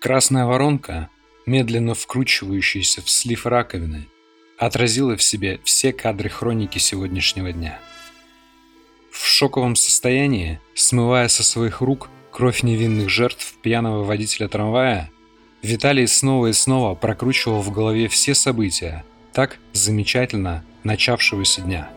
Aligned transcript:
Красная 0.00 0.46
воронка, 0.46 1.10
медленно 1.44 1.92
вкручивающаяся 1.92 3.02
в 3.02 3.10
слив 3.10 3.44
раковины, 3.44 4.08
отразила 4.56 5.14
в 5.14 5.22
себе 5.22 5.60
все 5.64 5.92
кадры 5.92 6.30
хроники 6.30 6.78
сегодняшнего 6.78 7.52
дня. 7.52 7.78
В 9.12 9.26
шоковом 9.26 9.76
состоянии, 9.76 10.58
смывая 10.74 11.28
со 11.28 11.42
своих 11.44 11.82
рук 11.82 12.08
кровь 12.32 12.62
невинных 12.62 13.10
жертв 13.10 13.54
пьяного 13.60 14.02
водителя 14.02 14.48
трамвая, 14.48 15.10
Виталий 15.60 16.08
снова 16.08 16.46
и 16.46 16.54
снова 16.54 16.94
прокручивал 16.94 17.60
в 17.60 17.70
голове 17.70 18.08
все 18.08 18.34
события, 18.34 19.04
так 19.34 19.58
замечательно 19.74 20.64
начавшегося 20.82 21.60
дня. 21.60 21.90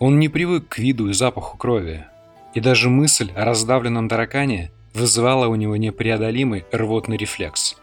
Он 0.00 0.18
не 0.18 0.28
привык 0.28 0.66
к 0.66 0.78
виду 0.78 1.08
и 1.08 1.12
запаху 1.12 1.56
крови, 1.56 2.04
и 2.52 2.58
даже 2.58 2.88
мысль 2.88 3.30
о 3.36 3.44
раздавленном 3.44 4.08
таракане 4.08 4.72
вызывала 4.98 5.46
у 5.48 5.54
него 5.54 5.76
непреодолимый 5.76 6.64
рвотный 6.72 7.16
рефлекс. 7.16 7.76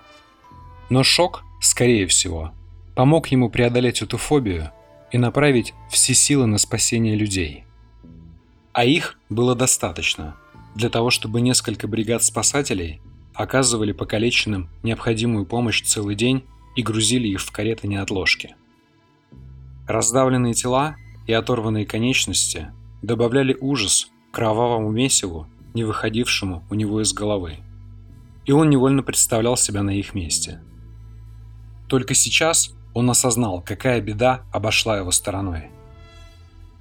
Но 0.89 1.03
шок, 1.03 1.43
скорее 1.61 2.05
всего, 2.07 2.51
помог 2.95 3.27
ему 3.27 3.49
преодолеть 3.49 4.01
эту 4.01 4.17
фобию 4.17 4.71
и 5.11 5.17
направить 5.17 5.73
все 5.89 6.13
силы 6.13 6.45
на 6.45 6.57
спасение 6.57 7.15
людей. 7.15 7.63
А 8.73 8.85
их 8.85 9.17
было 9.29 9.55
достаточно 9.55 10.35
для 10.75 10.89
того, 10.89 11.09
чтобы 11.09 11.41
несколько 11.41 11.87
бригад 11.87 12.23
спасателей 12.23 13.01
оказывали 13.33 13.91
покалеченным 13.91 14.69
необходимую 14.83 15.45
помощь 15.45 15.81
целый 15.81 16.15
день 16.15 16.43
и 16.75 16.83
грузили 16.83 17.27
их 17.27 17.41
в 17.41 17.51
кареты 17.51 17.87
неотложки. 17.87 18.55
Раздавленные 19.87 20.53
тела 20.53 20.95
и 21.27 21.33
оторванные 21.33 21.85
конечности 21.85 22.71
добавляли 23.01 23.55
ужас 23.59 24.09
кровавому 24.31 24.91
месиву 24.91 25.47
не 25.75 25.83
выходившему 25.83 26.63
у 26.69 26.73
него 26.73 27.01
из 27.01 27.13
головы. 27.13 27.57
И 28.45 28.51
он 28.51 28.69
невольно 28.69 29.03
представлял 29.03 29.57
себя 29.57 29.83
на 29.83 29.91
их 29.91 30.15
месте. 30.15 30.61
Только 31.87 32.15
сейчас 32.15 32.73
он 32.93 33.09
осознал, 33.09 33.61
какая 33.61 34.01
беда 34.01 34.43
обошла 34.51 34.97
его 34.97 35.11
стороной. 35.11 35.69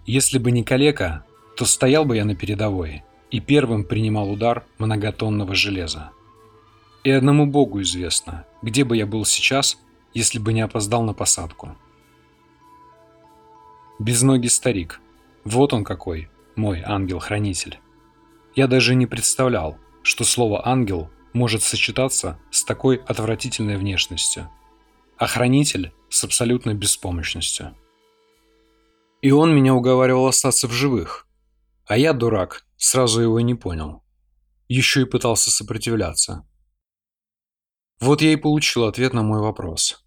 Если 0.06 0.38
бы 0.38 0.50
не 0.50 0.62
калека, 0.62 1.24
то 1.56 1.66
стоял 1.66 2.04
бы 2.04 2.16
я 2.16 2.24
на 2.24 2.34
передовой 2.34 3.02
и 3.30 3.40
первым 3.40 3.84
принимал 3.84 4.30
удар 4.30 4.64
многотонного 4.78 5.54
железа. 5.54 6.10
И 7.02 7.10
одному 7.10 7.46
богу 7.46 7.82
известно, 7.82 8.46
где 8.62 8.84
бы 8.84 8.96
я 8.96 9.06
был 9.06 9.24
сейчас, 9.24 9.76
если 10.14 10.38
бы 10.38 10.52
не 10.52 10.60
опоздал 10.60 11.02
на 11.02 11.12
посадку. 11.12 11.76
Безногий 13.98 14.50
старик. 14.50 15.00
Вот 15.44 15.72
он 15.72 15.84
какой, 15.84 16.28
мой 16.56 16.82
ангел-хранитель. 16.84 17.78
Я 18.54 18.68
даже 18.68 18.94
не 18.94 19.06
представлял, 19.06 19.78
что 20.02 20.24
слово 20.24 20.66
«ангел» 20.66 21.10
может 21.32 21.62
сочетаться 21.62 22.38
с 22.52 22.62
такой 22.62 22.96
отвратительной 22.96 23.76
внешностью. 23.76 24.48
Охранитель 25.16 25.92
с 26.08 26.22
абсолютной 26.22 26.74
беспомощностью. 26.74 27.76
И 29.22 29.32
он 29.32 29.54
меня 29.54 29.74
уговаривал 29.74 30.26
остаться 30.28 30.68
в 30.68 30.72
живых. 30.72 31.26
А 31.86 31.96
я, 31.96 32.12
дурак, 32.12 32.64
сразу 32.76 33.20
его 33.20 33.40
не 33.40 33.54
понял. 33.54 34.04
Еще 34.68 35.02
и 35.02 35.06
пытался 35.06 35.50
сопротивляться. 35.50 36.46
Вот 38.00 38.22
я 38.22 38.32
и 38.32 38.36
получил 38.36 38.84
ответ 38.84 39.12
на 39.12 39.22
мой 39.22 39.40
вопрос. 39.40 40.04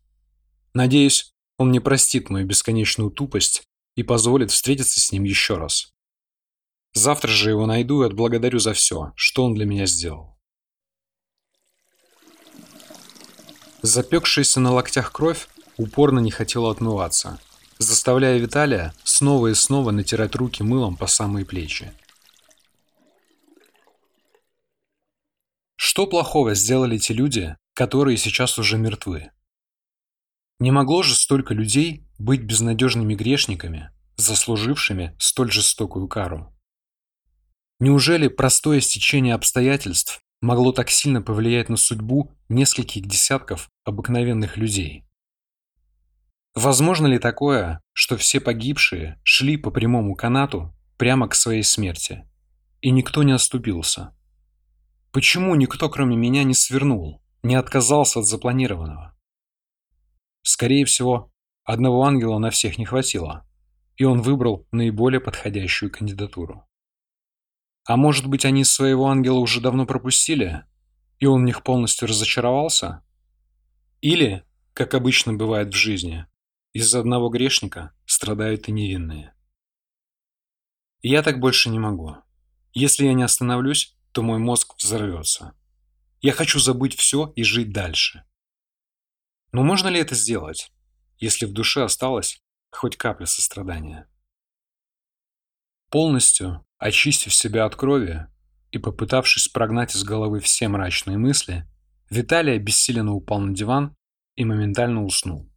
Надеюсь, 0.73 1.33
он 1.57 1.71
не 1.71 1.79
простит 1.79 2.29
мою 2.29 2.45
бесконечную 2.45 3.11
тупость 3.11 3.63
и 3.95 4.03
позволит 4.03 4.51
встретиться 4.51 5.01
с 5.01 5.11
ним 5.11 5.23
еще 5.23 5.57
раз. 5.57 5.96
Завтра 6.97 7.29
же 7.29 7.51
его 7.51 7.67
найду 7.67 8.01
и 8.01 8.07
отблагодарю 8.07 8.57
за 8.57 8.73
все, 8.73 9.13
что 9.15 9.43
он 9.43 9.53
для 9.53 9.67
меня 9.67 9.85
сделал. 9.85 10.35
Запекшаяся 13.83 14.59
на 14.59 14.71
локтях 14.71 15.11
кровь 15.11 15.47
упорно 15.77 16.17
не 16.17 16.31
хотела 16.31 16.71
отмываться, 16.71 17.39
заставляя 17.77 18.39
Виталия 18.39 18.95
снова 19.03 19.49
и 19.49 19.53
снова 19.53 19.91
натирать 19.91 20.33
руки 20.35 20.63
мылом 20.63 20.97
по 20.97 21.05
самые 21.05 21.45
плечи. 21.45 21.93
Что 25.75 26.07
плохого 26.07 26.55
сделали 26.55 26.97
те 26.97 27.13
люди, 27.13 27.55
которые 27.75 28.17
сейчас 28.17 28.57
уже 28.57 28.79
мертвы? 28.79 29.29
Не 30.57 30.71
могло 30.71 31.03
же 31.03 31.13
столько 31.13 31.53
людей 31.53 32.07
быть 32.17 32.41
безнадежными 32.41 33.13
грешниками, 33.13 33.91
заслужившими 34.15 35.15
столь 35.19 35.51
жестокую 35.51 36.07
кару. 36.07 36.56
Неужели 37.79 38.27
простое 38.27 38.79
стечение 38.79 39.35
обстоятельств 39.35 40.21
могло 40.41 40.71
так 40.71 40.89
сильно 40.89 41.21
повлиять 41.21 41.69
на 41.69 41.77
судьбу 41.77 42.35
нескольких 42.49 43.05
десятков 43.05 43.69
обыкновенных 43.83 44.57
людей? 44.57 45.05
Возможно 46.55 47.05
ли 47.05 47.19
такое, 47.19 47.81
что 47.93 48.17
все 48.17 48.39
погибшие 48.39 49.19
шли 49.21 49.57
по 49.57 49.69
прямому 49.69 50.15
канату 50.15 50.73
прямо 50.97 51.27
к 51.27 51.35
своей 51.35 51.61
смерти, 51.61 52.27
и 52.81 52.89
никто 52.89 53.21
не 53.21 53.33
оступился? 53.33 54.17
Почему 55.11 55.53
никто, 55.53 55.87
кроме 55.87 56.15
меня, 56.15 56.43
не 56.43 56.55
свернул, 56.55 57.21
не 57.43 57.53
отказался 57.53 58.21
от 58.21 58.25
запланированного? 58.25 59.15
Скорее 60.41 60.85
всего, 60.85 61.31
одного 61.63 62.05
ангела 62.05 62.39
на 62.39 62.49
всех 62.49 62.79
не 62.79 62.85
хватило, 62.85 63.47
и 63.97 64.03
он 64.03 64.23
выбрал 64.23 64.67
наиболее 64.71 65.19
подходящую 65.19 65.91
кандидатуру. 65.91 66.67
А 67.87 67.95
может 67.95 68.27
быть, 68.27 68.43
они 68.43 68.65
своего 68.65 69.07
ангела 69.07 69.39
уже 69.39 69.61
давно 69.61 69.85
пропустили, 69.85 70.65
и 71.19 71.25
он 71.25 71.41
в 71.41 71.45
них 71.45 71.63
полностью 71.63 72.09
разочаровался? 72.09 73.01
Или, 74.01 74.43
как 74.73 74.93
обычно 74.93 75.33
бывает 75.33 75.69
в 75.73 75.77
жизни, 75.77 76.25
из-за 76.73 76.99
одного 76.99 77.29
грешника 77.29 77.95
страдают 78.05 78.67
и 78.67 78.73
невинные. 78.73 79.33
Я 81.01 81.23
так 81.23 81.39
больше 81.39 81.69
не 81.69 81.79
могу. 81.79 82.17
Если 82.73 83.05
я 83.05 83.13
не 83.13 83.23
остановлюсь, 83.23 83.95
то 84.11 84.21
мой 84.21 84.37
мозг 84.37 84.75
взорвется. 84.77 85.53
Я 86.19 86.33
хочу 86.33 86.59
забыть 86.59 86.97
все 86.97 87.31
и 87.37 87.43
жить 87.43 87.71
дальше. 87.71 88.25
Но 89.53 89.63
можно 89.63 89.87
ли 89.87 90.01
это 90.01 90.13
сделать, 90.13 90.73
если 91.19 91.45
в 91.45 91.53
душе 91.53 91.83
осталась 91.83 92.43
хоть 92.69 92.97
капля 92.97 93.27
сострадания? 93.27 94.09
Полностью 95.89 96.65
очистив 96.79 97.33
себя 97.33 97.65
от 97.65 97.75
крови 97.77 98.27
и 98.71 98.77
попытавшись 98.77 99.47
прогнать 99.47 99.95
из 99.95 100.03
головы 100.03 100.41
все 100.41 100.67
мрачные 100.67 101.17
мысли, 101.17 101.65
Виталий 102.09 102.55
обессиленно 102.55 103.13
упал 103.13 103.39
на 103.39 103.53
диван 103.53 103.95
и 104.35 104.43
моментально 104.43 105.05
уснул. 105.05 105.49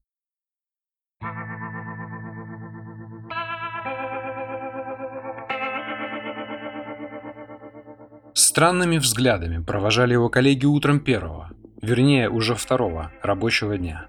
Странными 8.35 8.99
взглядами 8.99 9.63
провожали 9.63 10.13
его 10.13 10.29
коллеги 10.29 10.65
утром 10.65 11.01
первого, 11.01 11.51
вернее, 11.83 12.31
уже 12.31 12.55
второго 12.55 13.13
рабочего 13.23 13.77
дня. 13.77 14.07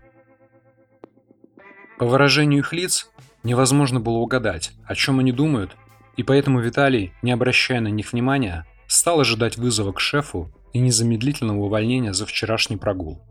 По 1.98 2.06
выражению 2.06 2.60
их 2.60 2.74
лиц 2.74 3.10
невозможно 3.44 4.00
было 4.00 4.18
угадать, 4.18 4.74
о 4.86 4.94
чем 4.96 5.20
они 5.20 5.32
думают 5.32 5.76
и 6.18 6.24
поэтому 6.24 6.60
Виталий, 6.60 7.14
не 7.22 7.32
обращая 7.32 7.80
на 7.80 7.88
них 7.88 8.12
внимания, 8.14 8.66
стал 8.88 9.22
ожидать 9.22 9.58
вызова 9.58 9.92
к 9.94 10.00
шефу 10.00 10.52
и 10.74 10.80
незамедлительного 10.80 11.60
увольнения 11.60 12.14
за 12.14 12.26
вчерашний 12.26 12.78
прогул. 12.78 13.22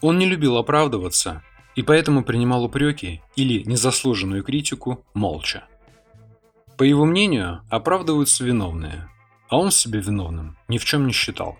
Он 0.00 0.18
не 0.18 0.26
любил 0.26 0.56
оправдываться 0.56 1.42
и 1.74 1.82
поэтому 1.82 2.22
принимал 2.22 2.64
упреки 2.64 3.22
или 3.36 3.62
незаслуженную 3.64 4.44
критику 4.44 5.04
молча. 5.14 5.64
По 6.76 6.82
его 6.82 7.04
мнению, 7.04 7.62
оправдываются 7.70 8.44
виновные, 8.44 9.08
а 9.48 9.58
он 9.58 9.70
себя 9.70 10.00
виновным 10.00 10.56
ни 10.68 10.78
в 10.78 10.84
чем 10.84 11.06
не 11.06 11.12
считал. 11.12 11.56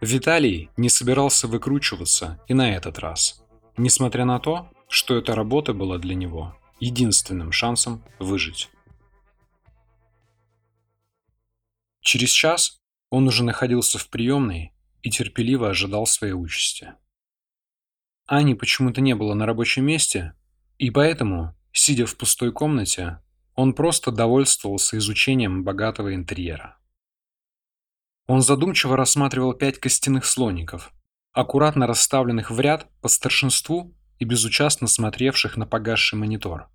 Виталий 0.00 0.70
не 0.76 0.88
собирался 0.88 1.48
выкручиваться 1.48 2.40
и 2.46 2.54
на 2.54 2.74
этот 2.74 2.98
раз, 2.98 3.42
несмотря 3.76 4.24
на 4.24 4.38
то, 4.38 4.68
что 4.88 5.16
эта 5.16 5.34
работа 5.34 5.72
была 5.72 5.98
для 5.98 6.14
него 6.14 6.54
единственным 6.78 7.52
шансом 7.52 8.04
выжить. 8.18 8.70
Через 12.04 12.30
час 12.30 12.82
он 13.08 13.26
уже 13.26 13.42
находился 13.42 13.98
в 13.98 14.08
приемной 14.08 14.72
и 15.02 15.10
терпеливо 15.10 15.70
ожидал 15.70 16.06
своей 16.06 16.34
участи. 16.34 16.92
Ани 18.26 18.54
почему-то 18.54 19.00
не 19.00 19.14
было 19.14 19.32
на 19.34 19.46
рабочем 19.46 19.86
месте, 19.86 20.34
и 20.78 20.90
поэтому, 20.90 21.56
сидя 21.72 22.04
в 22.04 22.16
пустой 22.16 22.52
комнате, 22.52 23.20
он 23.54 23.72
просто 23.72 24.12
довольствовался 24.12 24.98
изучением 24.98 25.64
богатого 25.64 26.14
интерьера. 26.14 26.78
Он 28.26 28.42
задумчиво 28.42 28.96
рассматривал 28.96 29.54
пять 29.54 29.78
костяных 29.78 30.26
слоников, 30.26 30.92
аккуратно 31.32 31.86
расставленных 31.86 32.50
в 32.50 32.60
ряд 32.60 32.86
по 33.00 33.08
старшинству 33.08 33.96
и 34.18 34.24
безучастно 34.24 34.88
смотревших 34.88 35.56
на 35.56 35.66
погасший 35.66 36.18
монитор. 36.18 36.68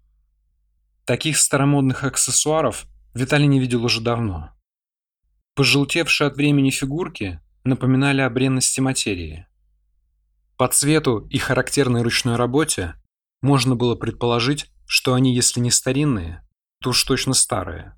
Таких 1.05 1.37
старомодных 1.37 2.03
аксессуаров 2.03 2.87
Виталий 3.13 3.47
не 3.47 3.59
видел 3.59 3.83
уже 3.83 4.01
давно. 4.01 4.55
Пожелтевшие 5.59 6.29
от 6.29 6.37
времени 6.37 6.69
фигурки 6.69 7.41
напоминали 7.65 8.21
о 8.21 8.29
бренности 8.29 8.79
материи. 8.79 9.45
По 10.55 10.69
цвету 10.69 11.27
и 11.29 11.37
характерной 11.37 12.01
ручной 12.01 12.37
работе 12.37 12.95
можно 13.41 13.75
было 13.75 13.95
предположить, 13.95 14.71
что 14.85 15.15
они, 15.15 15.35
если 15.35 15.59
не 15.59 15.69
старинные, 15.69 16.47
то 16.81 16.91
уж 16.91 17.03
точно 17.03 17.33
старые. 17.33 17.97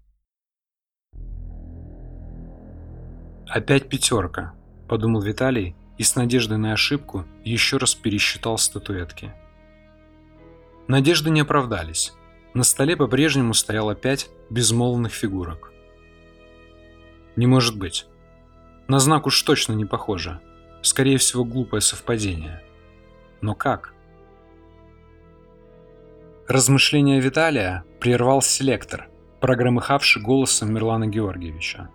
«Опять 3.47 3.89
пятерка»,– 3.89 4.55
подумал 4.89 5.21
Виталий 5.21 5.75
и 5.99 6.03
с 6.03 6.15
надеждой 6.15 6.57
на 6.57 6.73
ошибку 6.73 7.27
еще 7.45 7.77
раз 7.77 7.93
пересчитал 7.93 8.57
статуэтки. 8.57 9.35
Надежды 10.87 11.29
не 11.29 11.41
оправдались. 11.41 12.13
На 12.55 12.63
столе 12.63 12.97
по-прежнему 12.97 13.53
стояло 13.53 13.93
пять 13.93 14.31
безмолвных 14.49 15.13
фигурок. 15.13 15.70
Не 17.35 17.47
может 17.47 17.77
быть. 17.77 18.07
На 18.87 18.99
знак 18.99 19.25
уж 19.25 19.41
точно 19.41 19.73
не 19.73 19.85
похоже. 19.85 20.41
Скорее 20.81 21.17
всего, 21.17 21.45
глупое 21.45 21.81
совпадение. 21.81 22.61
Но 23.41 23.55
как? 23.55 23.93
Размышления 26.47 27.21
Виталия 27.21 27.85
прервал 27.99 28.41
селектор, 28.41 29.09
прогромыхавший 29.39 30.21
голосом 30.21 30.73
Мирлана 30.73 31.07
Георгиевича. 31.07 31.89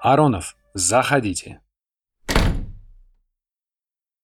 «Аронов, 0.00 0.56
заходите!» 0.72 1.60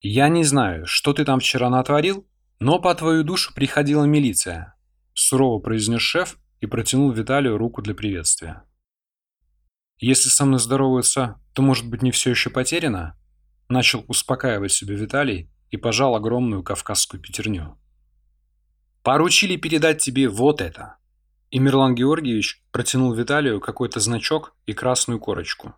«Я 0.01 0.29
не 0.29 0.45
знаю, 0.45 0.87
что 0.87 1.13
ты 1.13 1.25
там 1.25 1.41
вчера 1.41 1.69
натворил, 1.69 2.27
но 2.61 2.79
по 2.79 2.95
твою 2.95 3.25
душу 3.25 3.53
приходила 3.53 4.05
милиция», 4.05 4.77
сурово 5.13 5.59
произнес 5.59 6.01
шеф 6.01 6.39
и 6.61 6.67
протянул 6.67 7.11
Виталию 7.11 7.58
руку 7.58 7.82
для 7.82 7.94
приветствия. 7.94 8.64
«Если 9.99 10.29
со 10.29 10.44
мной 10.44 10.58
здороваются, 10.58 11.41
то, 11.55 11.62
может 11.62 11.88
быть, 11.88 12.03
не 12.03 12.11
все 12.11 12.31
еще 12.31 12.50
потеряно?» 12.50 13.19
Начал 13.69 14.05
успокаивать 14.06 14.73
себя 14.73 14.94
Виталий 14.94 15.50
и 15.70 15.76
пожал 15.76 16.14
огромную 16.14 16.62
кавказскую 16.62 17.20
пятерню. 17.20 17.79
«Поручили 19.03 19.56
передать 19.56 20.00
тебе 20.00 20.29
вот 20.29 20.61
это!» 20.61 20.97
И 21.50 21.58
Мирлан 21.58 21.94
Георгиевич 21.94 22.62
протянул 22.73 23.12
Виталию 23.12 23.61
какой-то 23.61 24.00
значок 24.00 24.55
и 24.67 24.73
красную 24.73 25.20
корочку. 25.20 25.75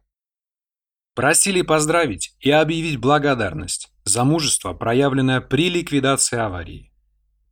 Просили 1.15 1.63
поздравить 1.63 2.37
и 2.41 2.51
объявить 2.51 2.99
благодарность 2.99 3.93
за 4.05 4.25
мужество, 4.25 4.73
проявленное 4.73 5.41
при 5.41 5.69
ликвидации 5.69 6.39
аварии. 6.39 6.93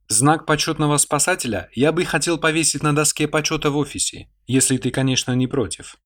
Знак 0.09 0.47
почетного 0.47 0.99
спасателя 0.99 1.69
я 1.73 1.91
бы 1.91 2.05
хотел 2.05 2.39
повесить 2.39 2.83
на 2.83 2.95
доске 2.95 3.27
почета 3.27 3.71
в 3.71 3.77
офисе, 3.77 4.31
если 4.47 4.77
ты, 4.77 4.91
конечно, 4.91 5.33
не 5.33 5.49
против. 5.49 5.97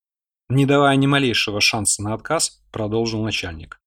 Не 0.49 0.65
давая 0.65 0.97
ни 0.97 1.07
малейшего 1.07 1.61
шанса 1.61 2.03
на 2.03 2.15
отказ, 2.15 2.63
продолжил 2.73 3.23
начальник. 3.23 3.79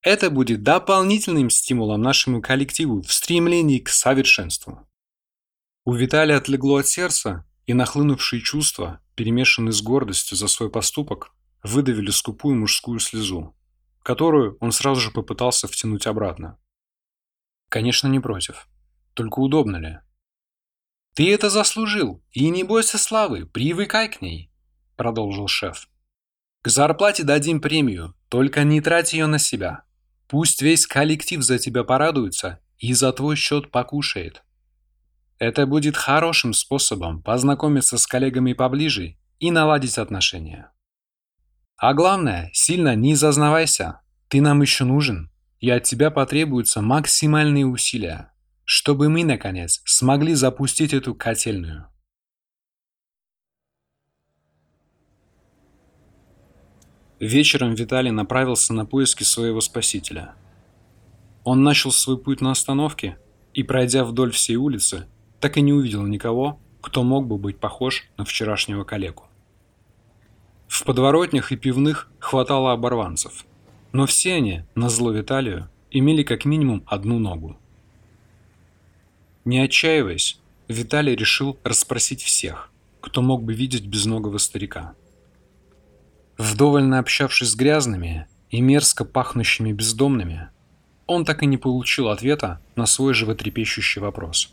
Это 0.00 0.30
будет 0.30 0.62
дополнительным 0.62 1.50
стимулом 1.50 2.00
нашему 2.00 2.40
коллективу 2.40 3.02
в 3.02 3.12
стремлении 3.12 3.78
к 3.78 3.90
совершенству. 3.90 4.88
У 5.84 5.92
Виталия 5.92 6.36
отлегло 6.36 6.78
от 6.78 6.86
сердца, 6.86 7.44
и 7.66 7.74
нахлынувшие 7.74 8.40
чувства, 8.40 9.00
перемешанные 9.14 9.72
с 9.72 9.82
гордостью 9.82 10.38
за 10.38 10.48
свой 10.48 10.70
поступок, 10.70 11.34
выдавили 11.62 12.10
скупую 12.10 12.56
мужскую 12.56 12.98
слезу, 12.98 13.54
которую 14.02 14.56
он 14.60 14.72
сразу 14.72 15.02
же 15.02 15.10
попытался 15.10 15.68
втянуть 15.68 16.06
обратно. 16.06 16.58
Конечно, 17.68 18.08
не 18.08 18.20
против. 18.20 18.66
Только 19.18 19.40
удобно 19.40 19.78
ли? 19.78 19.98
«Ты 21.16 21.34
это 21.34 21.50
заслужил, 21.50 22.22
и 22.30 22.48
не 22.50 22.62
бойся 22.62 22.98
славы, 22.98 23.46
привыкай 23.46 24.08
к 24.08 24.22
ней»,– 24.22 24.52
продолжил 24.96 25.48
шеф. 25.48 25.88
«К 26.62 26.68
зарплате 26.68 27.24
дадим 27.24 27.60
премию, 27.60 28.14
только 28.28 28.62
не 28.62 28.80
трать 28.80 29.14
ее 29.14 29.26
на 29.26 29.40
себя. 29.40 29.82
Пусть 30.28 30.62
весь 30.62 30.86
коллектив 30.86 31.42
за 31.42 31.58
тебя 31.58 31.82
порадуется 31.82 32.60
и 32.78 32.92
за 32.92 33.12
твой 33.12 33.34
счет 33.34 33.72
покушает. 33.72 34.44
Это 35.40 35.66
будет 35.66 35.96
хорошим 35.96 36.52
способом 36.52 37.20
познакомиться 37.20 37.98
с 37.98 38.06
коллегами 38.06 38.52
поближе 38.52 39.16
и 39.40 39.50
наладить 39.50 39.98
отношения. 39.98 40.70
А 41.76 41.92
главное, 41.92 42.50
сильно 42.52 42.94
не 42.94 43.16
зазнавайся. 43.16 44.00
Ты 44.28 44.40
нам 44.40 44.62
еще 44.62 44.84
нужен, 44.84 45.32
и 45.58 45.70
от 45.70 45.82
тебя 45.82 46.12
потребуются 46.12 46.82
максимальные 46.82 47.66
усилия 47.66 48.30
чтобы 48.70 49.08
мы, 49.08 49.24
наконец, 49.24 49.80
смогли 49.86 50.34
запустить 50.34 50.92
эту 50.92 51.14
котельную. 51.14 51.86
Вечером 57.18 57.74
Виталий 57.74 58.10
направился 58.10 58.74
на 58.74 58.84
поиски 58.84 59.22
своего 59.22 59.62
спасителя. 59.62 60.34
Он 61.44 61.62
начал 61.62 61.90
свой 61.92 62.18
путь 62.18 62.42
на 62.42 62.50
остановке 62.50 63.16
и, 63.54 63.62
пройдя 63.62 64.04
вдоль 64.04 64.32
всей 64.32 64.56
улицы, 64.56 65.08
так 65.40 65.56
и 65.56 65.62
не 65.62 65.72
увидел 65.72 66.02
никого, 66.02 66.60
кто 66.82 67.02
мог 67.02 67.26
бы 67.26 67.38
быть 67.38 67.58
похож 67.58 68.04
на 68.18 68.26
вчерашнего 68.26 68.84
коллегу. 68.84 69.28
В 70.66 70.84
подворотнях 70.84 71.52
и 71.52 71.56
пивных 71.56 72.10
хватало 72.18 72.72
оборванцев, 72.72 73.46
но 73.92 74.04
все 74.04 74.34
они, 74.34 74.64
на 74.74 74.90
зло 74.90 75.10
Виталию, 75.10 75.70
имели 75.90 76.22
как 76.22 76.44
минимум 76.44 76.84
одну 76.86 77.18
ногу. 77.18 77.58
Не 79.48 79.60
отчаиваясь, 79.60 80.38
Виталий 80.68 81.16
решил 81.16 81.58
расспросить 81.64 82.22
всех, 82.22 82.70
кто 83.00 83.22
мог 83.22 83.42
бы 83.42 83.54
видеть 83.54 83.86
безногого 83.86 84.36
старика. 84.36 84.92
Вдоволь 86.36 86.82
наобщавшись 86.82 87.52
с 87.52 87.56
грязными 87.56 88.26
и 88.50 88.60
мерзко 88.60 89.06
пахнущими 89.06 89.72
бездомными, 89.72 90.50
он 91.06 91.24
так 91.24 91.42
и 91.42 91.46
не 91.46 91.56
получил 91.56 92.10
ответа 92.10 92.60
на 92.76 92.84
свой 92.84 93.14
животрепещущий 93.14 94.02
вопрос. 94.02 94.52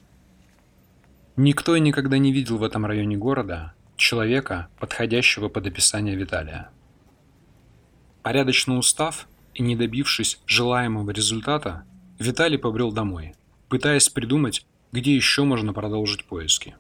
Никто 1.36 1.76
и 1.76 1.82
никогда 1.82 2.18
не 2.18 2.32
видел 2.32 2.58
в 2.58 2.64
этом 2.64 2.86
районе 2.86 3.18
города 3.18 3.74
человека, 3.98 4.70
подходящего 4.80 5.50
под 5.50 5.68
описание 5.68 6.16
Виталия. 6.16 6.70
Порядочно 8.24 8.78
устав 8.78 9.28
и 9.56 9.62
не 9.62 9.76
добившись 9.76 10.40
желаемого 10.46 11.12
результата, 11.12 11.84
Виталий 12.18 12.58
побрел 12.58 12.94
домой, 12.94 13.34
пытаясь 13.68 14.08
придумать, 14.08 14.66
где 14.96 15.14
еще 15.14 15.44
можно 15.44 15.74
продолжить 15.74 16.24
поиски. 16.24 16.76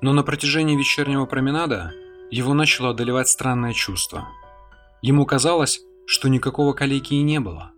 Но 0.00 0.14
на 0.14 0.22
протяжении 0.22 0.74
вечернего 0.74 1.26
променада 1.26 1.92
его 2.30 2.54
начало 2.54 2.90
одолевать 2.90 3.28
странное 3.28 3.74
чувство. 3.74 4.26
Ему 5.02 5.26
казалось, 5.26 5.80
что 6.06 6.28
никакого 6.28 6.72
калеки 6.72 7.12
и 7.12 7.22
не 7.22 7.40
было. 7.40 7.72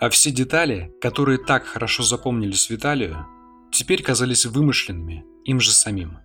А 0.00 0.08
все 0.08 0.30
детали, 0.30 0.90
которые 1.02 1.36
так 1.36 1.66
хорошо 1.66 2.02
запомнились 2.02 2.70
Виталию, 2.70 3.26
теперь 3.72 4.02
казались 4.02 4.46
вымышленными 4.46 5.26
им 5.44 5.60
же 5.60 5.70
самим. 5.70 6.18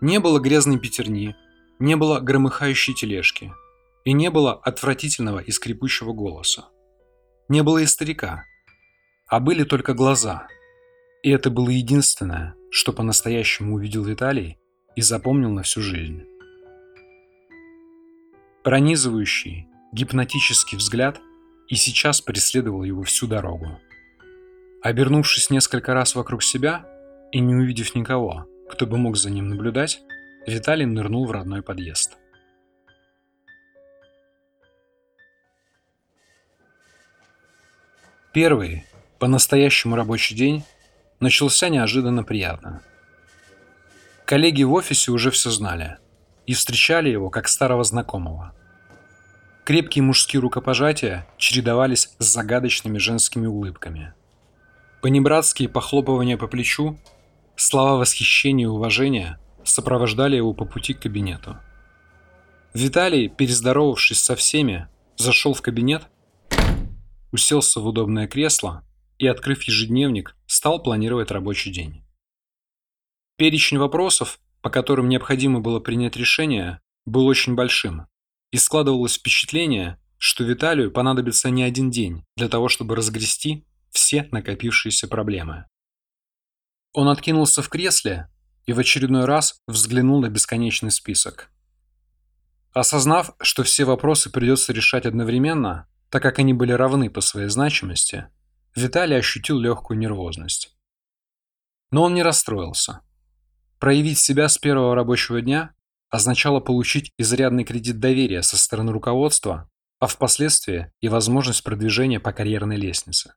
Не 0.00 0.18
было 0.18 0.40
грязной 0.40 0.80
пятерни, 0.80 1.36
не 1.78 1.94
было 1.94 2.18
громыхающей 2.18 2.94
тележки– 2.94 3.52
и 4.04 4.12
не 4.12 4.30
было 4.30 4.54
отвратительного 4.54 5.40
и 5.40 5.50
скрипучего 5.50 6.12
голоса. 6.12 6.68
Не 7.48 7.62
было 7.62 7.78
и 7.78 7.86
старика, 7.86 8.44
а 9.26 9.40
были 9.40 9.64
только 9.64 9.94
глаза. 9.94 10.46
И 11.22 11.30
это 11.30 11.50
было 11.50 11.68
единственное, 11.68 12.54
что 12.70 12.92
по-настоящему 12.92 13.74
увидел 13.74 14.04
Виталий 14.04 14.58
и 14.96 15.02
запомнил 15.02 15.50
на 15.50 15.62
всю 15.62 15.82
жизнь. 15.82 16.24
Пронизывающий, 18.62 19.68
гипнотический 19.92 20.78
взгляд 20.78 21.20
и 21.68 21.76
сейчас 21.76 22.20
преследовал 22.20 22.84
его 22.84 23.02
всю 23.02 23.26
дорогу. 23.26 23.78
Обернувшись 24.82 25.50
несколько 25.50 25.94
раз 25.94 26.14
вокруг 26.14 26.42
себя 26.42 26.86
и 27.32 27.40
не 27.40 27.54
увидев 27.54 27.94
никого, 27.94 28.46
кто 28.70 28.86
бы 28.86 28.96
мог 28.96 29.16
за 29.16 29.30
ним 29.30 29.48
наблюдать, 29.48 30.00
Виталий 30.46 30.86
нырнул 30.86 31.26
в 31.26 31.30
родной 31.30 31.62
подъезд. 31.62 32.19
Первый, 38.32 38.84
по-настоящему 39.18 39.96
рабочий 39.96 40.36
день, 40.36 40.62
начался 41.18 41.68
неожиданно 41.68 42.22
приятно. 42.22 42.80
Коллеги 44.24 44.62
в 44.62 44.72
офисе 44.72 45.10
уже 45.10 45.32
все 45.32 45.50
знали 45.50 45.98
и 46.46 46.54
встречали 46.54 47.08
его 47.08 47.28
как 47.28 47.48
старого 47.48 47.82
знакомого. 47.82 48.54
Крепкие 49.64 50.04
мужские 50.04 50.40
рукопожатия 50.40 51.26
чередовались 51.38 52.14
с 52.20 52.24
загадочными 52.26 52.98
женскими 52.98 53.48
улыбками. 53.48 54.14
Понебратские 55.02 55.68
похлопывания 55.68 56.36
по 56.36 56.46
плечу, 56.46 56.98
слова 57.56 57.96
восхищения 57.96 58.66
и 58.66 58.68
уважения 58.68 59.40
сопровождали 59.64 60.36
его 60.36 60.54
по 60.54 60.64
пути 60.64 60.94
к 60.94 61.00
кабинету. 61.00 61.56
Виталий, 62.74 63.28
перездоровавшись 63.28 64.22
со 64.22 64.36
всеми, 64.36 64.86
зашел 65.16 65.52
в 65.52 65.62
кабинет 65.62 66.02
уселся 67.32 67.80
в 67.80 67.86
удобное 67.86 68.26
кресло 68.26 68.84
и, 69.18 69.26
открыв 69.26 69.62
ежедневник, 69.64 70.36
стал 70.46 70.82
планировать 70.82 71.30
рабочий 71.30 71.72
день. 71.72 72.04
Перечень 73.36 73.78
вопросов, 73.78 74.40
по 74.62 74.70
которым 74.70 75.08
необходимо 75.08 75.60
было 75.60 75.80
принять 75.80 76.16
решение, 76.16 76.80
был 77.06 77.26
очень 77.26 77.54
большим, 77.54 78.06
и 78.50 78.56
складывалось 78.56 79.16
впечатление, 79.16 79.98
что 80.18 80.44
Виталию 80.44 80.90
понадобится 80.90 81.50
не 81.50 81.62
один 81.62 81.90
день 81.90 82.24
для 82.36 82.48
того, 82.48 82.68
чтобы 82.68 82.94
разгрести 82.96 83.66
все 83.90 84.28
накопившиеся 84.30 85.08
проблемы. 85.08 85.66
Он 86.92 87.08
откинулся 87.08 87.62
в 87.62 87.68
кресле 87.68 88.28
и 88.66 88.72
в 88.72 88.78
очередной 88.78 89.24
раз 89.24 89.62
взглянул 89.66 90.20
на 90.20 90.28
бесконечный 90.28 90.90
список. 90.90 91.50
Осознав, 92.72 93.32
что 93.40 93.62
все 93.62 93.84
вопросы 93.84 94.30
придется 94.30 94.72
решать 94.72 95.06
одновременно, 95.06 95.88
так 96.10 96.22
как 96.22 96.40
они 96.40 96.52
были 96.52 96.72
равны 96.72 97.08
по 97.08 97.20
своей 97.20 97.48
значимости, 97.48 98.26
Виталий 98.74 99.16
ощутил 99.16 99.58
легкую 99.58 99.98
нервозность. 99.98 100.76
Но 101.90 102.02
он 102.02 102.14
не 102.14 102.22
расстроился. 102.22 103.00
Проявить 103.78 104.18
себя 104.18 104.48
с 104.48 104.58
первого 104.58 104.94
рабочего 104.94 105.40
дня 105.40 105.74
означало 106.10 106.60
получить 106.60 107.12
изрядный 107.16 107.64
кредит 107.64 108.00
доверия 108.00 108.42
со 108.42 108.58
стороны 108.58 108.92
руководства, 108.92 109.70
а 110.00 110.06
впоследствии 110.06 110.92
и 111.00 111.08
возможность 111.08 111.62
продвижения 111.62 112.20
по 112.20 112.32
карьерной 112.32 112.76
лестнице. 112.76 113.34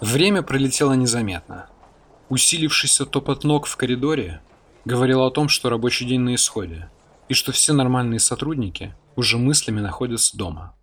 Время 0.00 0.42
пролетело 0.42 0.94
незаметно. 0.94 1.68
Усилившийся 2.28 3.04
топот 3.04 3.44
ног 3.44 3.66
в 3.66 3.76
коридоре 3.76 4.40
говорил 4.84 5.22
о 5.22 5.30
том, 5.30 5.48
что 5.48 5.68
рабочий 5.68 6.06
день 6.06 6.20
на 6.20 6.34
исходе, 6.36 6.90
и 7.28 7.34
что 7.34 7.52
все 7.52 7.72
нормальные 7.72 8.20
сотрудники 8.20 8.94
уже 9.20 9.36
мыслями 9.38 9.80
находятся 9.80 10.36
дома. 10.36 10.76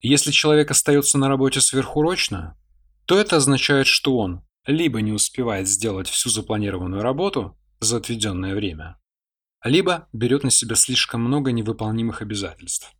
Если 0.00 0.30
человек 0.30 0.70
остается 0.70 1.18
на 1.18 1.28
работе 1.28 1.60
сверхурочно, 1.60 2.58
то 3.04 3.18
это 3.18 3.36
означает, 3.36 3.86
что 3.86 4.16
он 4.16 4.42
либо 4.66 5.00
не 5.02 5.12
успевает 5.12 5.68
сделать 5.68 6.08
всю 6.08 6.30
запланированную 6.30 7.02
работу 7.02 7.56
за 7.78 7.98
отведенное 7.98 8.54
время, 8.54 8.98
либо 9.62 10.08
берет 10.12 10.44
на 10.44 10.50
себя 10.50 10.76
слишком 10.76 11.22
много 11.22 11.52
невыполнимых 11.52 12.22
обязательств. 12.22 12.90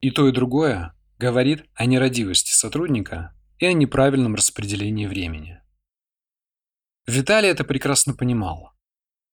И 0.00 0.10
то, 0.10 0.28
и 0.28 0.32
другое 0.32 0.94
говорит 1.18 1.64
о 1.74 1.86
нерадивости 1.86 2.52
сотрудника 2.52 3.32
и 3.58 3.66
о 3.66 3.72
неправильном 3.72 4.34
распределении 4.34 5.06
времени. 5.06 5.62
Виталий 7.06 7.48
это 7.48 7.62
прекрасно 7.62 8.14
понимал. 8.14 8.72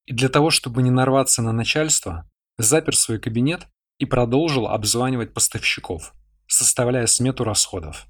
И 0.06 0.14
для 0.14 0.30
того, 0.30 0.52
чтобы 0.52 0.84
не 0.84 0.92
нарваться 0.92 1.42
на 1.42 1.52
начальство, 1.52 2.30
запер 2.58 2.96
свой 2.96 3.20
кабинет 3.20 3.68
и 3.98 4.06
продолжил 4.06 4.68
обзванивать 4.68 5.34
поставщиков, 5.34 6.14
составляя 6.48 7.08
смету 7.08 7.44
расходов. 7.44 8.08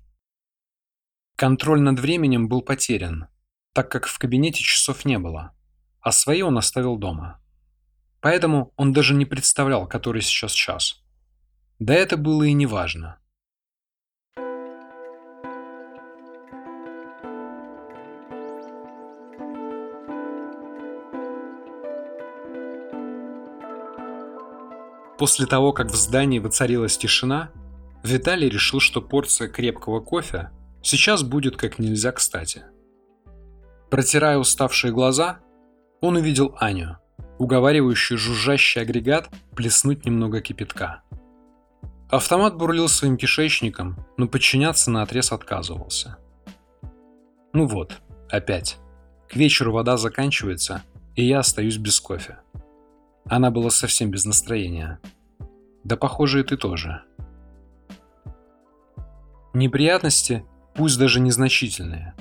Контроль 1.36 1.82
над 1.82 2.00
временем 2.00 2.48
был 2.50 2.62
потерян, 2.62 3.28
так 3.74 3.92
как 3.92 4.08
в 4.08 4.18
кабинете 4.18 4.62
часов 4.64 5.06
не 5.06 5.20
было, 5.20 5.54
а 6.02 6.12
свои 6.12 6.42
он 6.42 6.58
оставил 6.58 6.98
дома. 6.98 7.42
Поэтому 8.22 8.74
он 8.76 8.94
даже 8.94 9.14
не 9.14 9.26
представлял, 9.26 9.88
который 9.88 10.22
сейчас 10.22 10.52
час. 10.52 11.04
Да 11.80 11.94
это 11.94 12.18
было 12.18 12.44
и 12.44 12.54
не 12.54 12.66
важно. 12.66 13.20
После 25.18 25.48
того, 25.48 25.74
как 25.74 25.88
в 25.88 25.96
здании 25.96 26.40
воцарилась 26.40 26.98
тишина, 26.98 27.52
Виталий 28.04 28.50
решил, 28.50 28.80
что 28.80 29.02
порция 29.02 29.48
крепкого 29.48 30.00
кофе 30.00 30.52
сейчас 30.82 31.24
будет 31.24 31.58
как 31.58 31.80
нельзя 31.80 32.12
кстати. 32.12 32.64
Протирая 33.90 34.38
уставшие 34.38 34.94
глаза, 34.94 35.40
он 36.02 36.18
увидел 36.18 36.56
Аню, 36.60 36.98
уговаривающую 37.40 38.18
жужжащий 38.18 38.82
агрегат 38.82 39.30
плеснуть 39.56 40.06
немного 40.06 40.42
кипятка. 40.42 41.02
Автомат 42.10 42.56
бурлил 42.56 42.88
своим 42.88 43.18
кишечником, 43.18 44.06
но 44.18 44.28
подчиняться 44.28 44.92
на 44.92 45.02
отрез 45.02 45.32
отказывался. 45.32 46.18
Ну 47.54 47.66
вот, 47.66 47.94
опять. 48.30 48.78
К 49.28 49.36
вечеру 49.36 49.74
вода 49.74 49.98
заканчивается, 49.98 50.84
и 51.16 51.26
я 51.26 51.40
остаюсь 51.40 51.78
без 51.78 52.00
кофе. 52.00 52.38
Она 53.30 53.52
была 53.52 53.70
совсем 53.70 54.10
без 54.10 54.26
настроения. 54.26 55.00
Да 55.84 55.98
похоже 55.98 56.42
и 56.42 56.44
ты 56.44 56.58
тоже. 56.58 57.04
Неприятности, 59.54 60.46
пусть 60.76 60.98
даже 61.00 61.20
незначительные, 61.20 62.14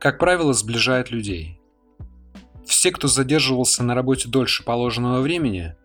как 0.00 0.18
правило, 0.18 0.52
сближают 0.52 1.10
людей. 1.10 1.60
Все, 2.66 2.90
кто 2.90 3.08
задерживался 3.08 3.82
на 3.82 3.94
работе 3.94 4.28
дольше 4.28 4.64
положенного 4.64 5.20
времени, 5.20 5.76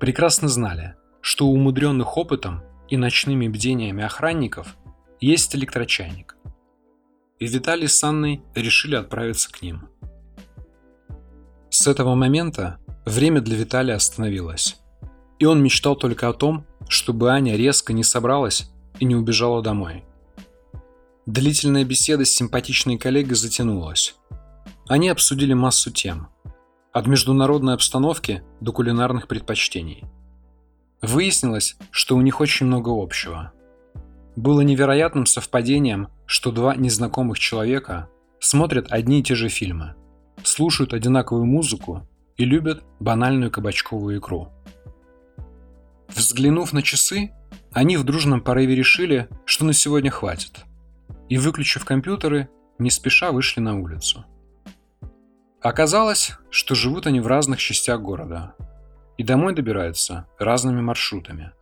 прекрасно 0.00 0.48
знали, 0.48 0.94
что 1.20 1.46
у 1.46 1.54
умудренных 1.54 2.16
опытом 2.16 2.62
и 2.88 2.96
ночными 2.96 3.48
бдениями 3.48 4.02
охранников 4.02 4.76
есть 5.20 5.54
электрочайник. 5.54 6.36
И 7.38 7.46
Виталий 7.46 7.88
с 7.88 8.02
Анной 8.04 8.42
решили 8.54 8.94
отправиться 8.94 9.50
к 9.50 9.62
ним. 9.62 9.88
С 11.70 11.86
этого 11.86 12.14
момента 12.14 12.78
Время 13.04 13.40
для 13.40 13.56
Виталия 13.56 13.96
остановилось. 13.96 14.78
И 15.38 15.44
он 15.44 15.62
мечтал 15.62 15.96
только 15.96 16.28
о 16.28 16.32
том, 16.32 16.64
чтобы 16.88 17.30
Аня 17.30 17.56
резко 17.56 17.92
не 17.92 18.04
собралась 18.04 18.70
и 19.00 19.04
не 19.04 19.16
убежала 19.16 19.60
домой. 19.62 20.04
Длительная 21.26 21.84
беседа 21.84 22.24
с 22.24 22.30
симпатичной 22.30 22.98
коллегой 22.98 23.34
затянулась. 23.34 24.14
Они 24.86 25.08
обсудили 25.08 25.52
массу 25.52 25.90
тем. 25.90 26.28
От 26.92 27.06
международной 27.06 27.74
обстановки 27.74 28.42
до 28.60 28.72
кулинарных 28.72 29.26
предпочтений. 29.26 30.04
Выяснилось, 31.00 31.76
что 31.90 32.16
у 32.16 32.20
них 32.20 32.40
очень 32.40 32.66
много 32.66 32.90
общего. 32.90 33.52
Было 34.36 34.60
невероятным 34.60 35.26
совпадением, 35.26 36.08
что 36.26 36.52
два 36.52 36.76
незнакомых 36.76 37.38
человека 37.38 38.08
смотрят 38.38 38.90
одни 38.90 39.20
и 39.20 39.22
те 39.22 39.34
же 39.34 39.48
фильмы, 39.48 39.94
слушают 40.44 40.92
одинаковую 40.92 41.46
музыку 41.46 42.06
и 42.42 42.44
любят 42.44 42.82
банальную 42.98 43.52
кабачковую 43.52 44.18
икру. 44.18 44.48
Взглянув 46.08 46.72
на 46.72 46.82
часы, 46.82 47.30
они 47.70 47.96
в 47.96 48.02
дружном 48.02 48.40
порыве 48.40 48.74
решили, 48.74 49.28
что 49.44 49.64
на 49.64 49.72
сегодня 49.72 50.10
хватит, 50.10 50.64
и, 51.28 51.38
выключив 51.38 51.84
компьютеры, 51.84 52.48
не 52.80 52.90
спеша 52.90 53.30
вышли 53.30 53.60
на 53.60 53.80
улицу. 53.80 54.24
Оказалось, 55.60 56.32
что 56.50 56.74
живут 56.74 57.06
они 57.06 57.20
в 57.20 57.28
разных 57.28 57.60
частях 57.60 58.00
города, 58.02 58.56
и 59.18 59.22
домой 59.22 59.54
добираются 59.54 60.26
разными 60.36 60.80
маршрутами. 60.80 61.52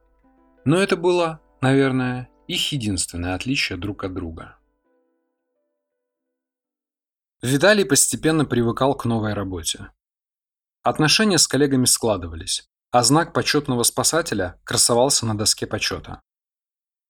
Но 0.64 0.78
это 0.78 0.96
было, 0.96 1.40
наверное, 1.60 2.30
их 2.49 2.72
единственное 2.72 3.34
отличие 3.34 3.76
друг 3.76 4.02
от 4.02 4.14
друга. 4.14 4.56
Виталий 7.42 7.84
постепенно 7.84 8.46
привыкал 8.46 8.94
к 8.94 9.04
новой 9.04 9.34
работе. 9.34 9.90
Отношения 10.82 11.38
с 11.38 11.46
коллегами 11.46 11.84
складывались, 11.84 12.68
а 12.90 13.02
знак 13.02 13.32
почетного 13.34 13.82
спасателя 13.82 14.58
красовался 14.64 15.26
на 15.26 15.37
доске 15.37 15.66
почета. 15.66 16.20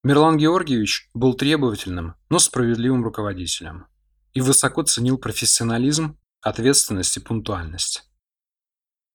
Мирлан 0.02 0.38
Георгиевич 0.38 1.08
был 1.14 1.34
требовательным, 1.34 2.14
но 2.30 2.38
справедливым 2.38 3.04
руководителем 3.04 3.86
и 4.32 4.40
высоко 4.40 4.82
ценил 4.82 5.18
профессионализм, 5.18 6.18
ответственность 6.40 7.16
и 7.16 7.20
пунктуальность. 7.20 8.04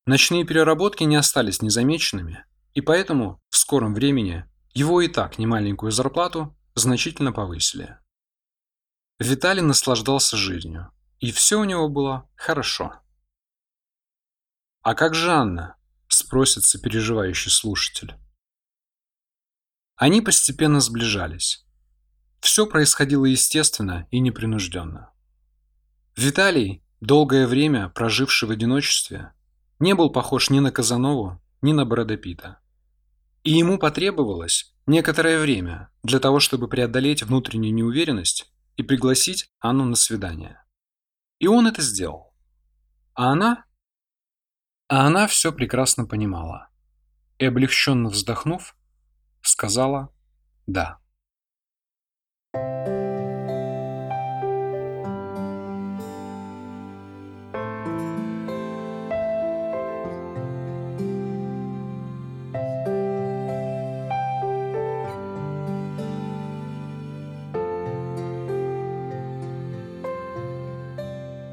Ночные 0.05 0.45
переработки 0.45 1.03
не 1.03 1.15
остались 1.15 1.61
незамеченными, 1.61 2.45
и 2.73 2.81
поэтому 2.81 3.41
в 3.49 3.57
скором 3.57 3.93
времени 3.93 4.45
его 4.73 5.01
и 5.01 5.07
так 5.07 5.37
немаленькую 5.39 5.91
зарплату 5.91 6.55
значительно 6.75 7.31
повысили. 7.31 7.97
Виталий 9.19 9.61
наслаждался 9.61 10.37
жизнью, 10.37 10.91
и 11.19 11.31
все 11.31 11.59
у 11.59 11.63
него 11.63 11.87
было 11.87 12.29
хорошо. 12.35 13.01
«А 14.85 14.93
как 14.93 15.15
же 15.15 15.31
Анна?»– 15.31 15.77
спросит 16.09 16.63
сопереживающий 16.63 17.49
слушатель. 17.49 18.13
Они 19.95 20.21
постепенно 20.21 20.79
сближались. 20.79 21.65
Все 22.39 22.67
происходило 22.67 23.25
естественно 23.25 24.07
и 24.11 24.19
непринужденно. 24.19 25.11
Виталий, 26.15 26.83
долгое 27.01 27.47
время 27.47 27.89
проживший 27.89 28.47
в 28.47 28.51
одиночестве, 28.51 29.33
не 29.79 29.95
был 29.95 30.11
похож 30.11 30.51
ни 30.51 30.59
на 30.59 30.71
Казанову, 30.71 31.41
ни 31.63 31.73
на 31.73 31.83
Брэда 31.83 32.17
Питта. 32.17 32.59
И 33.41 33.53
ему 33.53 33.79
потребовалось 33.79 34.75
некоторое 34.85 35.39
время 35.39 35.89
для 36.03 36.19
того, 36.19 36.39
чтобы 36.39 36.67
преодолеть 36.67 37.23
внутреннюю 37.23 37.73
неуверенность 37.73 38.53
и 38.77 38.83
пригласить 38.83 39.49
Анну 39.59 39.85
на 39.85 39.95
свидание. 39.95 40.63
И 41.39 41.47
он 41.47 41.65
это 41.65 41.81
сделал. 41.81 42.35
А 43.15 43.31
она 43.31 43.64
а 44.87 45.07
она 45.07 45.27
все 45.27 45.51
прекрасно 45.51 46.05
понимала. 46.05 46.69
И 47.37 47.45
облегченно 47.45 48.09
вздохнув, 48.09 48.75
сказала 49.41 50.09
«да». 50.67 50.99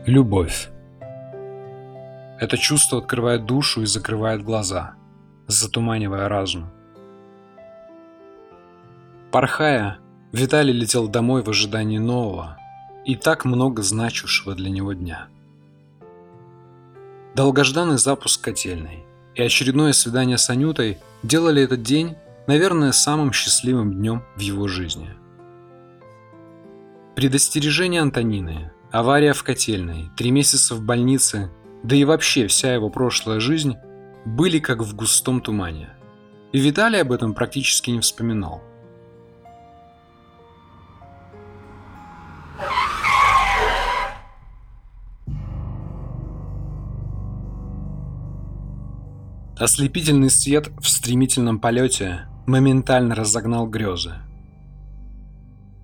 Любовь. 0.04 0.71
Это 2.42 2.58
чувство 2.58 2.98
открывает 2.98 3.46
душу 3.46 3.82
и 3.82 3.86
закрывает 3.86 4.42
глаза, 4.42 4.94
затуманивая 5.46 6.28
разум. 6.28 6.72
Порхая, 9.30 10.00
Виталий 10.32 10.72
летел 10.72 11.06
домой 11.06 11.44
в 11.44 11.48
ожидании 11.48 11.98
нового 11.98 12.58
и 13.04 13.14
так 13.14 13.44
много 13.44 13.82
значившего 13.82 14.56
для 14.56 14.70
него 14.70 14.92
дня. 14.92 15.28
Долгожданный 17.36 17.98
запуск 17.98 18.42
котельной 18.42 19.04
и 19.36 19.42
очередное 19.42 19.92
свидание 19.92 20.36
с 20.36 20.50
Анютой 20.50 20.98
делали 21.22 21.62
этот 21.62 21.82
день, 21.82 22.16
наверное, 22.48 22.90
самым 22.90 23.32
счастливым 23.32 23.94
днем 23.94 24.24
в 24.34 24.40
его 24.40 24.66
жизни. 24.66 25.10
Предостережение 27.14 28.00
Антонины, 28.00 28.72
авария 28.90 29.32
в 29.32 29.44
котельной, 29.44 30.10
три 30.16 30.32
месяца 30.32 30.74
в 30.74 30.82
больнице 30.82 31.48
да 31.82 31.96
и 31.96 32.04
вообще 32.04 32.46
вся 32.46 32.74
его 32.74 32.90
прошлая 32.90 33.40
жизнь, 33.40 33.76
были 34.24 34.58
как 34.58 34.80
в 34.82 34.94
густом 34.94 35.40
тумане. 35.40 35.90
И 36.52 36.58
Виталий 36.58 37.00
об 37.00 37.12
этом 37.12 37.34
практически 37.34 37.90
не 37.90 38.00
вспоминал. 38.00 38.62
Ослепительный 49.58 50.30
свет 50.30 50.70
в 50.80 50.88
стремительном 50.88 51.60
полете 51.60 52.26
моментально 52.46 53.14
разогнал 53.14 53.68
грезы. 53.68 54.14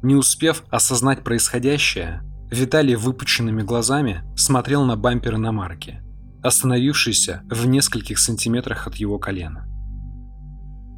Не 0.03 0.17
успев 0.17 0.65
осознать 0.71 1.23
происходящее, 1.23 2.23
Виталий 2.51 2.95
выпученными 2.95 3.63
глазами 3.63 4.23
смотрел 4.35 4.85
на 4.85 4.97
бампер 4.97 5.35
иномарки, 5.35 6.01
остановившийся 6.43 7.43
в 7.51 7.67
нескольких 7.67 8.19
сантиметрах 8.19 8.87
от 8.87 8.95
его 8.95 9.19
колена. 9.19 9.67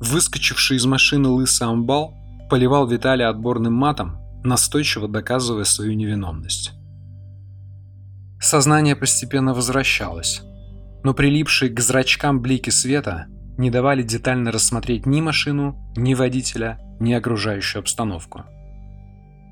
Выскочивший 0.01 0.77
из 0.77 0.87
машины 0.87 1.29
лысый 1.29 1.67
амбал 1.67 2.15
поливал 2.49 2.87
Виталия 2.87 3.29
отборным 3.29 3.75
матом, 3.75 4.19
настойчиво 4.45 5.09
доказывая 5.09 5.65
свою 5.65 5.95
невиновность. 5.95 6.73
Сознание 8.41 8.95
постепенно 8.95 9.53
возвращалось, 9.53 10.43
но 11.03 11.15
прилипшие 11.15 11.71
к 11.71 11.81
зрачкам 11.81 12.41
блики 12.41 12.71
света 12.71 13.27
не 13.59 13.71
давали 13.71 14.03
детально 14.03 14.53
рассмотреть 14.53 15.05
ни 15.05 15.21
машину, 15.21 15.77
ни 15.97 16.15
водителя, 16.15 16.79
ни 17.01 17.13
окружающую 17.13 17.81
обстановку. 17.81 18.45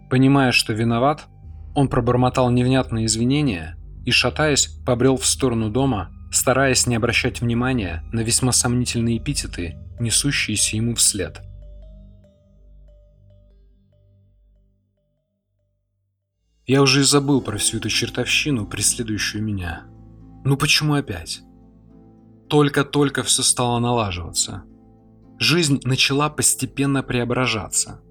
Понимая, 0.09 0.53
что 0.53 0.73
виноват, 0.73 1.27
он 1.75 1.89
пробормотал 1.89 2.51
невнятные 2.51 3.07
извинения 3.07 3.77
и, 4.05 4.11
шатаясь, 4.11 4.67
побрел 4.87 5.17
в 5.17 5.27
сторону 5.27 5.71
дома, 5.71 6.11
стараясь 6.31 6.87
не 6.87 6.97
обращать 6.97 7.41
внимания 7.41 8.03
на 8.13 8.21
весьма 8.21 8.53
сомнительные 8.53 9.19
эпитеты, 9.19 9.77
несущиеся 10.01 10.77
ему 10.77 10.95
вслед. 10.95 11.41
Я 16.67 16.83
уже 16.83 17.01
и 17.01 17.03
забыл 17.03 17.41
про 17.41 17.57
всю 17.57 17.79
эту 17.79 17.89
чертовщину, 17.89 18.67
преследующую 18.67 19.43
меня. 19.43 19.85
Ну 20.45 20.57
почему 20.59 20.95
опять? 20.95 21.41
Только-только 22.49 23.23
все 23.23 23.43
стало 23.43 23.79
налаживаться. 23.79 24.65
Жизнь 25.39 25.81
начала 25.85 26.29
постепенно 26.29 27.03
преображаться. 27.03 28.03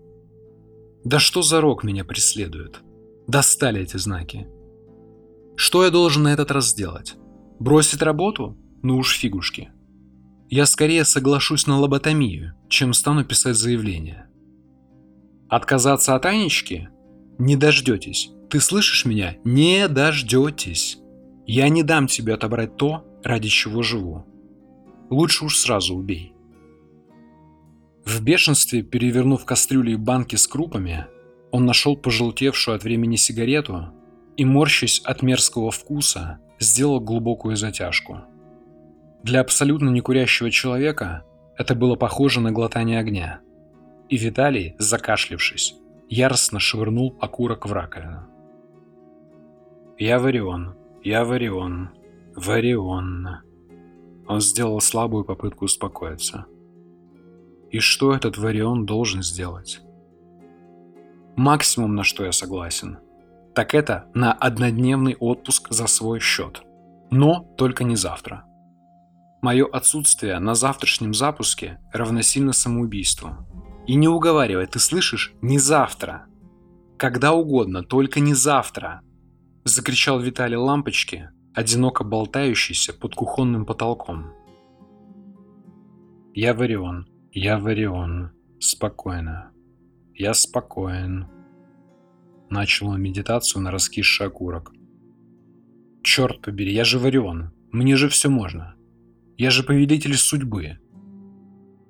Да 1.04 1.20
что 1.20 1.41
за 1.43 1.62
рок 1.62 1.84
меня 1.84 2.04
преследует? 2.04 2.82
Достали 3.28 3.82
эти 3.82 3.98
знаки. 3.98 4.48
Что 5.56 5.84
я 5.84 5.90
должен 5.92 6.24
на 6.24 6.30
этот 6.30 6.50
раз 6.52 6.70
сделать? 6.70 7.16
Бросить 7.60 8.02
работу? 8.02 8.58
Ну 8.84 8.98
уж 8.98 9.18
фигушки. 9.18 9.70
Я 10.50 10.66
скорее 10.66 11.04
соглашусь 11.04 11.68
на 11.68 11.78
лоботомию, 11.78 12.54
чем 12.70 12.94
стану 12.94 13.26
писать 13.26 13.58
заявление. 13.58 14.30
Отказаться 15.50 16.16
от 16.16 16.26
Анечки? 16.26 16.90
Не 17.38 17.58
дождетесь. 17.58 18.32
Ты 18.50 18.62
слышишь 18.62 19.06
меня? 19.06 19.36
Не 19.44 19.90
дождетесь. 19.90 21.00
Я 21.46 21.68
не 21.70 21.84
дам 21.84 22.08
тебе 22.08 22.34
отобрать 22.34 22.78
то, 22.78 23.06
ради 23.24 23.50
чего 23.50 23.84
живу. 23.84 24.26
Лучше 25.10 25.46
уж 25.46 25.58
сразу 25.58 25.96
убей. 25.96 26.34
В 28.06 28.22
бешенстве, 28.22 28.84
перевернув 28.84 29.44
кастрюли 29.44 29.92
и 29.92 29.96
банки 29.96 30.38
с 30.38 30.48
крупами, 30.48 31.08
он 31.52 31.66
нашел 31.66 31.96
пожелтевшую 31.96 32.76
от 32.76 32.84
времени 32.84 33.16
сигарету 33.16 33.90
и, 34.36 34.46
морщась 34.46 35.00
от 35.04 35.22
мерзкого 35.22 35.72
вкуса, 35.72 36.40
сделал 36.60 37.00
глубокую 37.00 37.56
затяжку. 37.56 38.22
Для 39.24 39.42
абсолютно 39.42 39.90
некурящего 39.90 40.52
человека 40.52 41.24
это 41.58 41.76
было 41.76 41.96
похоже 41.96 42.40
на 42.40 42.52
глотание 42.52 43.00
огня. 43.00 43.42
И 44.10 44.18
Виталий, 44.18 44.76
закашлившись, 44.78 45.76
яростно 46.08 46.60
швырнул 46.60 47.18
окурок 47.20 47.66
в 47.66 47.74
раковину. 47.74 48.28
«Я 49.98 50.20
Варион, 50.20 50.76
я 51.04 51.26
Варион, 51.26 51.90
Варион». 52.36 53.28
Он 54.28 54.42
сделал 54.42 54.80
слабую 54.82 55.26
попытку 55.26 55.66
успокоиться. 55.66 56.46
И 57.72 57.80
что 57.80 58.14
этот 58.14 58.38
Варион 58.38 58.86
должен 58.86 59.24
сделать? 59.24 59.82
Максимум, 61.38 61.93
на 61.93 62.04
что 62.04 62.26
я 62.26 62.32
согласен, 62.32 62.97
так 63.54 63.76
это 63.76 64.06
на 64.15 64.34
однодневный 64.34 65.15
отпуск 65.15 65.67
за 65.69 65.86
свой 65.86 66.19
счет. 66.19 66.63
Но 67.12 67.41
только 67.58 67.84
не 67.84 67.95
завтра. 67.95 68.43
Мое 69.43 69.67
отсутствие 69.67 70.39
на 70.39 70.56
завтрашнем 70.56 71.13
запуске 71.13 71.80
равносильно 71.93 72.54
самоубийству. 72.54 73.38
И 73.86 73.93
не 73.93 74.08
уговаривай, 74.08 74.65
ты 74.65 74.80
слышишь? 74.80 75.34
Не 75.41 75.60
завтра. 75.60 76.26
Когда 76.97 77.34
угодно, 77.34 77.84
только 77.84 78.19
не 78.19 78.34
завтра. 78.34 79.02
Закричал 79.63 80.19
Виталий 80.19 80.58
лампочки, 80.58 81.30
одиноко 81.54 82.04
болтающийся 82.04 82.93
под 82.93 83.13
кухонным 83.13 83.67
потолком. 83.67 84.34
Я 86.34 86.56
Варион, 86.56 87.08
я 87.32 87.60
Варион. 87.60 88.32
Спокойно. 88.60 89.52
Я 90.19 90.34
спокоен. 90.34 91.27
Начал 92.49 92.88
он 92.88 92.99
медитацию 92.99 93.62
на 93.62 93.69
раскисший 93.69 94.25
окурок. 94.25 94.73
Черт 96.01 96.41
побери, 96.41 96.73
я 96.73 96.84
же 96.84 96.97
Варион. 96.97 97.51
Мне 97.71 97.95
же 97.95 98.10
все 98.10 98.27
можно. 98.27 98.75
Я 99.38 99.51
же 99.51 99.62
повелитель 99.62 100.17
судьбы. 100.17 100.80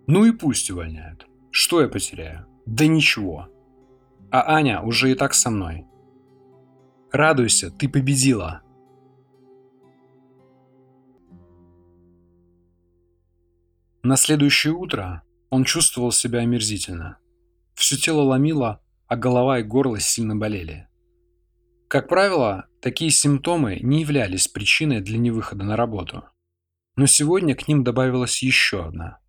Ну 0.08 0.26
и 0.26 0.34
пусть 0.34 0.70
увольняют. 0.70 1.26
Что 1.52 1.82
я 1.82 1.88
потеряю? 1.88 2.46
Да 2.66 2.86
ничего. 2.86 3.48
А 4.30 4.56
Аня 4.56 4.82
уже 4.82 5.10
и 5.10 5.16
так 5.16 5.34
со 5.34 5.50
мной. 5.50 5.86
Радуйся, 7.14 7.72
ты 7.72 7.88
победила. 7.88 8.62
На 14.04 14.18
следующее 14.18 14.74
утро 14.74 15.24
он 15.50 15.64
чувствовал 15.64 16.12
себя 16.12 16.40
омерзительно. 16.40 17.20
Все 17.78 17.96
тело 17.96 18.22
ломило, 18.22 18.82
а 19.06 19.16
голова 19.16 19.60
и 19.60 19.64
горло 19.64 20.00
сильно 20.00 20.36
болели. 20.36 20.88
Как 21.88 22.10
правило, 22.10 22.66
такие 22.82 23.12
симптомы 23.12 23.78
не 23.82 24.02
являлись 24.02 24.48
причиной 24.48 25.00
для 25.00 25.20
невыхода 25.20 25.64
на 25.64 25.78
работу. 25.78 26.26
Но 26.96 27.06
сегодня 27.06 27.54
к 27.56 27.68
ним 27.68 27.84
добавилась 27.84 28.42
еще 28.42 28.88
одна. 28.88 29.20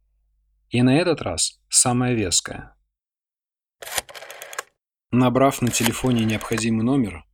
И 0.70 0.80
на 0.80 0.96
этот 0.96 1.20
раз 1.20 1.60
самая 1.68 2.14
веская. 2.14 2.74
Набрав 5.10 5.60
на 5.60 5.70
телефоне 5.70 6.24
необходимый 6.24 6.84
номер, 6.84 7.26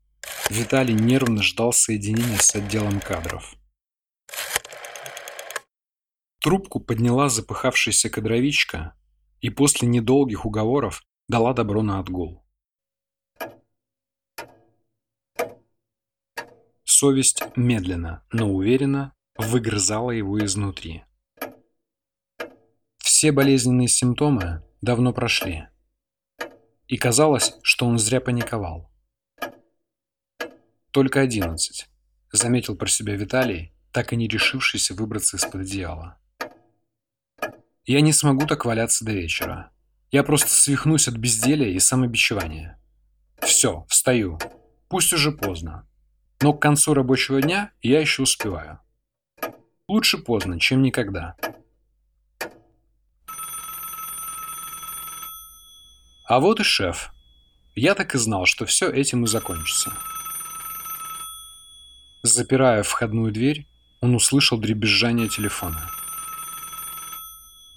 Виталий 0.50 0.94
нервно 0.94 1.44
ждал 1.44 1.72
соединения 1.72 2.38
с 2.38 2.56
отделом 2.56 2.98
кадров. 3.00 3.54
Трубку 6.40 6.80
подняла 6.80 7.28
запыхавшаяся 7.28 8.10
кадровичка 8.10 8.96
и 9.44 9.50
после 9.50 9.86
недолгих 9.86 10.46
уговоров 10.46 11.04
дала 11.28 11.52
добро 11.52 11.82
на 11.82 11.98
отгул. 11.98 12.42
Совесть 16.84 17.42
медленно, 17.54 18.24
но 18.32 18.50
уверенно 18.50 19.12
выгрызала 19.36 20.12
его 20.12 20.42
изнутри. 20.42 21.04
Все 22.96 23.32
болезненные 23.32 23.88
симптомы 23.88 24.64
давно 24.80 25.12
прошли. 25.12 25.68
и 26.86 26.96
казалось, 26.96 27.54
что 27.62 27.84
он 27.84 27.98
зря 27.98 28.22
паниковал. 28.22 28.90
«Только 30.90 31.20
одиннадцать»,— 31.20 31.90
заметил 32.32 32.76
про 32.76 32.86
себя 32.86 33.14
Виталий, 33.14 33.74
так 33.92 34.14
и 34.14 34.16
не 34.16 34.26
решившийся 34.26 34.94
выбраться 34.94 35.36
из-под 35.36 35.62
одеяла. 35.62 36.18
«Я 37.86 38.00
не 38.00 38.12
смогу 38.12 38.46
так 38.46 38.64
валяться 38.64 39.04
до 39.04 39.12
вечера. 39.12 39.70
Я 40.10 40.22
просто 40.22 40.50
свихнусь 40.50 41.08
от 41.08 41.16
безделия 41.16 41.72
и 41.72 41.80
самобичевания. 41.80 42.78
Все, 43.40 43.84
встаю. 43.88 44.38
Пусть 44.88 45.12
уже 45.12 45.32
поздно. 45.32 45.86
Но 46.40 46.52
к 46.52 46.62
концу 46.62 46.94
рабочего 46.94 47.42
дня 47.42 47.72
я 47.82 48.00
еще 48.00 48.22
успеваю. 48.22 48.80
Лучше 49.88 50.18
поздно, 50.18 50.58
чем 50.58 50.82
никогда». 50.82 51.36
А 56.26 56.40
вот 56.40 56.58
и 56.58 56.62
шеф. 56.62 57.12
Я 57.74 57.94
так 57.94 58.14
и 58.14 58.18
знал, 58.18 58.46
что 58.46 58.64
все 58.64 58.90
этим 58.90 59.24
и 59.24 59.26
закончится. 59.26 59.92
Запирая 62.22 62.82
входную 62.82 63.30
дверь, 63.30 63.66
он 64.00 64.14
услышал 64.14 64.56
дребезжание 64.56 65.28
телефона. 65.28 65.90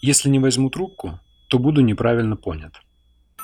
Если 0.01 0.29
не 0.29 0.39
возьму 0.39 0.69
трубку, 0.69 1.19
то 1.49 1.59
буду 1.59 1.81
неправильно 1.81 2.35
понят. 2.35 2.73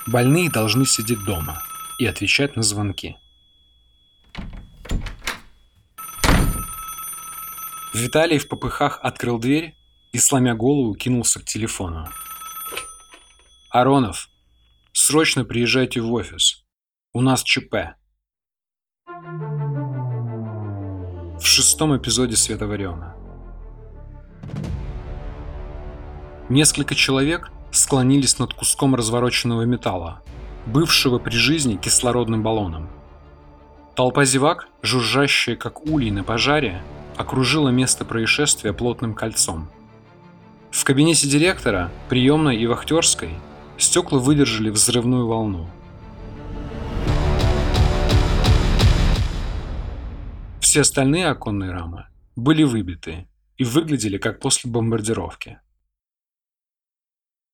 Больные 0.06 0.50
должны 0.50 0.86
сидеть 0.86 1.24
дома 1.24 1.62
и 1.98 2.06
отвечать 2.06 2.56
на 2.56 2.62
звонки. 2.62 3.16
Виталий 7.94 8.38
в 8.38 8.48
попыхах 8.48 8.98
открыл 9.02 9.38
дверь 9.38 9.74
и, 10.12 10.18
сломя 10.18 10.54
голову, 10.54 10.94
кинулся 10.94 11.40
к 11.40 11.44
телефону. 11.44 12.08
«Аронов, 13.70 14.28
Срочно 14.96 15.44
приезжайте 15.44 16.00
в 16.00 16.12
офис. 16.12 16.64
У 17.12 17.20
нас 17.20 17.42
ЧП. 17.42 17.96
В 21.36 21.42
шестом 21.42 21.96
эпизоде 21.96 22.36
Света 22.36 22.66
Несколько 26.48 26.94
человек 26.94 27.50
склонились 27.70 28.38
над 28.38 28.54
куском 28.54 28.94
развороченного 28.94 29.62
металла, 29.62 30.22
бывшего 30.66 31.18
при 31.18 31.36
жизни 31.36 31.76
кислородным 31.76 32.42
баллоном. 32.42 32.88
Толпа 33.94 34.24
зевак, 34.24 34.68
жужжащая 34.82 35.56
как 35.56 35.86
улей 35.86 36.10
на 36.10 36.24
пожаре, 36.24 36.82
окружила 37.16 37.68
место 37.68 38.04
происшествия 38.04 38.72
плотным 38.72 39.14
кольцом. 39.14 39.68
В 40.70 40.84
кабинете 40.84 41.28
директора, 41.28 41.90
приемной 42.08 42.56
и 42.56 42.66
вахтерской– 42.66 43.30
Стекла 43.76 44.18
выдержали 44.18 44.70
взрывную 44.70 45.26
волну. 45.26 45.68
Все 50.60 50.82
остальные 50.82 51.28
оконные 51.28 51.72
рамы 51.72 52.06
были 52.36 52.62
выбиты 52.62 53.28
и 53.56 53.64
выглядели 53.64 54.18
как 54.18 54.40
после 54.40 54.70
бомбардировки. 54.70 55.58